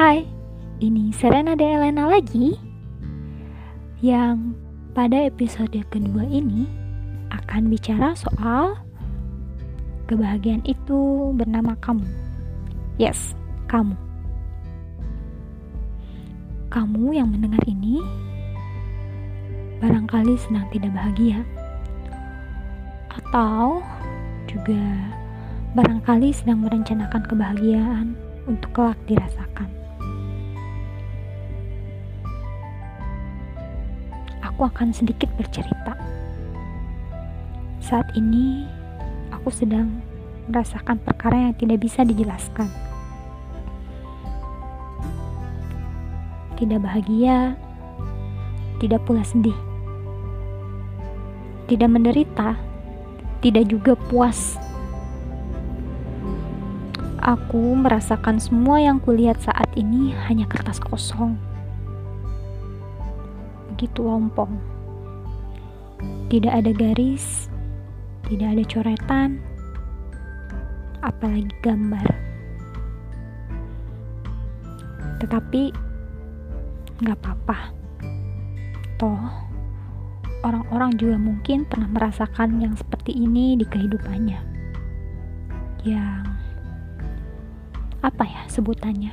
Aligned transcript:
Hai, 0.00 0.24
ini 0.80 1.12
Serena 1.12 1.52
de 1.52 1.76
Elena 1.76 2.08
lagi 2.08 2.56
yang 4.00 4.56
pada 4.96 5.28
episode 5.28 5.76
kedua 5.92 6.24
ini 6.24 6.64
akan 7.28 7.68
bicara 7.68 8.16
soal 8.16 8.80
kebahagiaan 10.08 10.64
itu 10.64 11.30
bernama 11.36 11.76
kamu. 11.84 12.08
Yes, 12.96 13.36
kamu. 13.68 13.92
Kamu 16.72 17.12
yang 17.12 17.28
mendengar 17.28 17.60
ini 17.68 18.00
barangkali 19.84 20.32
sedang 20.40 20.64
tidak 20.72 20.96
bahagia 20.96 21.44
atau 23.12 23.84
juga 24.48 24.80
barangkali 25.74 26.34
sedang 26.34 26.66
merencanakan 26.66 27.22
kebahagiaan 27.26 28.18
untuk 28.50 28.70
kelak 28.74 28.98
dirasakan. 29.06 29.80
aku 34.60 34.68
akan 34.76 34.92
sedikit 34.92 35.32
bercerita. 35.40 35.96
Saat 37.80 38.12
ini, 38.12 38.68
aku 39.32 39.48
sedang 39.48 40.04
merasakan 40.52 41.00
perkara 41.00 41.48
yang 41.48 41.56
tidak 41.56 41.80
bisa 41.80 42.04
dijelaskan. 42.04 42.68
Tidak 46.60 46.76
bahagia, 46.76 47.56
tidak 48.84 49.00
pula 49.08 49.24
sedih. 49.24 49.56
Tidak 51.64 51.88
menderita, 51.88 52.60
tidak 53.40 53.64
juga 53.64 53.96
puas. 54.12 54.60
Aku 57.20 57.76
merasakan 57.76 58.40
semua 58.40 58.80
yang 58.80 58.96
kulihat 58.96 59.44
saat 59.44 59.68
ini 59.76 60.16
hanya 60.28 60.48
kertas 60.48 60.80
kosong 60.80 61.36
begitu 63.80 64.04
lompong. 64.04 64.60
Tidak 66.28 66.52
ada 66.52 66.68
garis, 66.76 67.48
tidak 68.28 68.52
ada 68.52 68.64
coretan, 68.68 69.40
apalagi 71.00 71.48
gambar. 71.64 72.04
Tetapi 75.24 75.72
nggak 77.00 77.16
apa-apa. 77.24 77.72
Toh, 79.00 79.24
orang-orang 80.44 80.92
juga 81.00 81.16
mungkin 81.16 81.64
pernah 81.64 81.88
merasakan 81.88 82.60
yang 82.60 82.76
seperti 82.76 83.16
ini 83.16 83.56
di 83.56 83.64
kehidupannya. 83.64 84.40
Yang 85.88 86.28
apa 88.00 88.24
ya 88.24 88.42
sebutannya? 88.48 89.12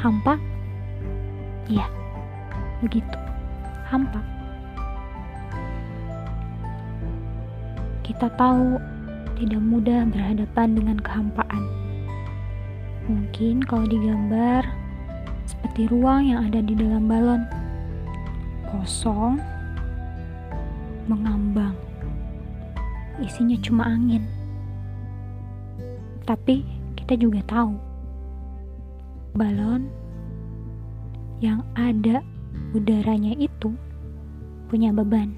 Hampa? 0.00 0.40
Iya, 1.68 1.86
begitu 2.82 3.22
hampa. 3.92 4.24
Kita 8.00 8.32
tahu 8.40 8.80
tidak 9.36 9.60
mudah 9.60 10.08
berhadapan 10.08 10.68
dengan 10.72 10.96
kehampaan. 10.96 11.62
Mungkin 13.04 13.60
kalau 13.68 13.84
digambar 13.84 14.64
seperti 15.44 15.92
ruang 15.92 16.32
yang 16.32 16.48
ada 16.48 16.64
di 16.64 16.72
dalam 16.72 17.04
balon, 17.04 17.44
kosong, 18.72 19.36
mengambang, 21.04 21.76
isinya 23.20 23.60
cuma 23.60 23.92
angin. 23.92 24.24
Tapi 26.24 26.81
kita 27.12 27.28
juga 27.28 27.44
tahu 27.44 27.76
balon 29.36 29.84
yang 31.44 31.60
ada 31.76 32.24
udaranya 32.72 33.36
itu 33.36 33.76
punya 34.72 34.96
beban. 34.96 35.36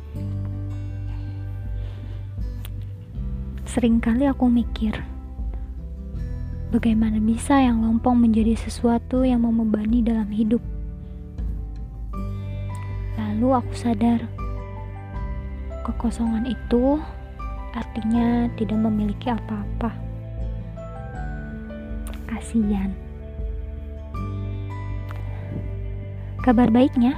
Seringkali 3.67 4.23
aku 4.31 4.47
mikir, 4.47 4.95
bagaimana 6.71 7.19
bisa 7.19 7.59
yang 7.59 7.83
lompong 7.83 8.23
menjadi 8.23 8.55
sesuatu 8.55 9.27
yang 9.27 9.43
membebani 9.43 9.99
dalam 9.99 10.31
hidup. 10.31 10.63
Lalu 13.19 13.51
aku 13.51 13.75
sadar, 13.75 14.23
kekosongan 15.83 16.47
itu 16.47 17.03
artinya 17.75 18.47
tidak 18.55 18.79
memiliki 18.79 19.27
apa-apa. 19.27 20.04
Kasihan. 22.25 22.93
Kabar 26.45 26.69
baiknya, 26.69 27.17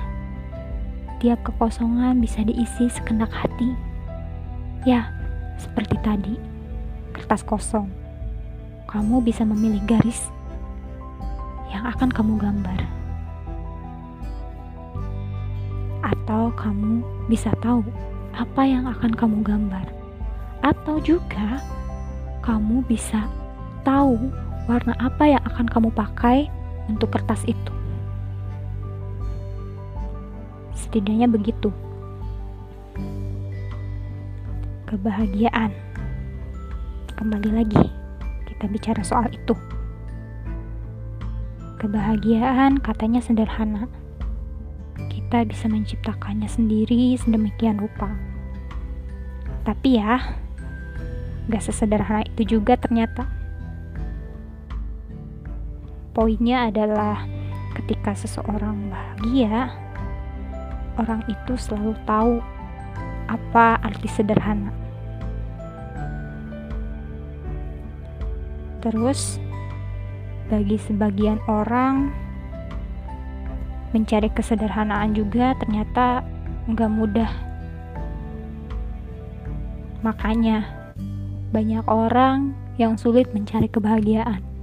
tiap 1.19 1.43
kekosongan 1.43 2.22
bisa 2.22 2.47
diisi 2.47 2.87
sekendak 2.87 3.31
hati. 3.34 3.75
Ya, 4.87 5.11
seperti 5.59 5.99
tadi, 6.06 6.34
kertas 7.11 7.43
kosong. 7.43 7.91
Kamu 8.87 9.19
bisa 9.27 9.43
memilih 9.43 9.83
garis 9.83 10.31
yang 11.75 11.91
akan 11.91 12.06
kamu 12.15 12.39
gambar. 12.39 12.81
Atau 16.06 16.55
kamu 16.55 17.03
bisa 17.27 17.50
tahu 17.59 17.83
apa 18.31 18.62
yang 18.62 18.87
akan 18.87 19.11
kamu 19.11 19.43
gambar. 19.43 19.91
Atau 20.62 21.03
juga 21.03 21.59
kamu 22.47 22.87
bisa 22.87 23.27
tahu 23.83 24.46
warna 24.66 24.99
apa 24.99 25.31
yang 25.31 25.43
akan 25.47 25.66
kamu 25.71 25.88
pakai 25.94 26.50
untuk 26.91 27.15
kertas 27.15 27.43
itu. 27.47 27.72
Setidaknya 30.75 31.31
begitu. 31.31 31.71
Kebahagiaan. 34.87 35.75
Kembali 37.16 37.50
lagi, 37.50 37.87
kita 38.47 38.69
bicara 38.71 39.03
soal 39.03 39.27
itu. 39.32 39.54
Kebahagiaan 41.81 42.78
katanya 42.83 43.22
sederhana. 43.22 43.91
Kita 45.10 45.43
bisa 45.48 45.66
menciptakannya 45.66 46.47
sendiri 46.47 47.16
sedemikian 47.19 47.83
rupa. 47.83 48.12
Tapi 49.66 49.98
ya, 49.98 50.22
gak 51.50 51.62
sesederhana 51.66 52.22
itu 52.31 52.59
juga 52.59 52.78
ternyata. 52.78 53.36
Poinnya 56.16 56.72
adalah 56.72 57.28
ketika 57.77 58.16
seseorang 58.16 58.88
bahagia, 58.88 59.69
orang 60.97 61.21
itu 61.28 61.60
selalu 61.60 61.93
tahu 62.09 62.41
apa 63.28 63.77
arti 63.84 64.09
sederhana. 64.09 64.72
Terus, 68.81 69.37
bagi 70.49 70.81
sebagian 70.81 71.37
orang, 71.53 72.09
mencari 73.93 74.33
kesederhanaan 74.33 75.12
juga 75.12 75.53
ternyata 75.60 76.25
nggak 76.65 76.93
mudah. 76.97 77.33
Makanya, 80.00 80.65
banyak 81.53 81.84
orang 81.84 82.56
yang 82.81 82.97
sulit 82.97 83.28
mencari 83.37 83.69
kebahagiaan. 83.69 84.56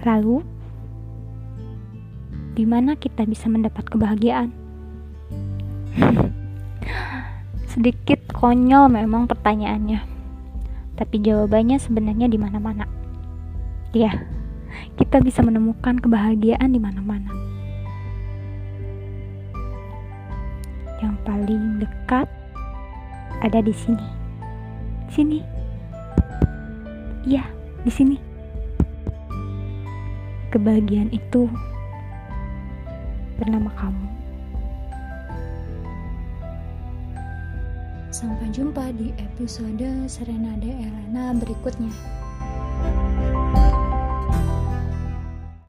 Lalu, 0.00 0.40
di 2.56 2.64
mana 2.64 2.96
kita 2.96 3.28
bisa 3.28 3.52
mendapat 3.52 3.84
kebahagiaan? 3.84 4.48
Sedikit 7.72 8.24
konyol 8.32 8.88
memang 8.88 9.28
pertanyaannya. 9.28 10.00
Tapi 10.96 11.16
jawabannya 11.20 11.76
sebenarnya 11.76 12.32
di 12.32 12.40
mana-mana. 12.40 12.88
Ya, 13.92 14.24
kita 14.96 15.20
bisa 15.20 15.44
menemukan 15.44 16.00
kebahagiaan 16.00 16.72
di 16.72 16.80
mana-mana. 16.80 17.32
Yang 21.00 21.14
paling 21.24 21.64
dekat 21.80 22.28
ada 23.40 23.60
di 23.60 23.72
sini. 23.72 24.06
Sini. 25.12 25.40
Iya, 27.28 27.44
di 27.84 27.92
sini. 27.92 28.29
Kebahagiaan 30.50 31.14
itu 31.14 31.46
bernama 33.38 33.70
kamu. 33.78 34.06
Sampai 38.10 38.50
jumpa 38.50 38.90
di 38.98 39.14
episode 39.22 40.10
Serena 40.10 40.58
de 40.58 40.74
Elena 40.74 41.30
berikutnya. 41.38 42.19